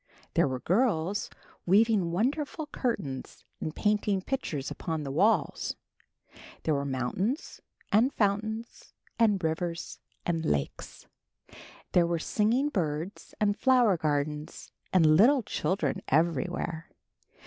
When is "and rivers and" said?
9.19-10.43